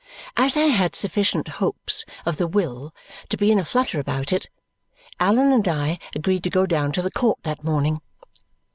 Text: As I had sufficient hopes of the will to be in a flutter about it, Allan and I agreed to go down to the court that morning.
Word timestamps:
As 0.35 0.57
I 0.57 0.61
had 0.63 0.95
sufficient 0.95 1.47
hopes 1.47 2.05
of 2.25 2.37
the 2.37 2.47
will 2.47 2.91
to 3.29 3.37
be 3.37 3.51
in 3.51 3.59
a 3.59 3.63
flutter 3.63 3.99
about 3.99 4.33
it, 4.33 4.49
Allan 5.19 5.51
and 5.51 5.67
I 5.67 5.99
agreed 6.15 6.43
to 6.45 6.49
go 6.49 6.65
down 6.65 6.91
to 6.93 7.03
the 7.03 7.11
court 7.11 7.37
that 7.43 7.63
morning. 7.63 8.01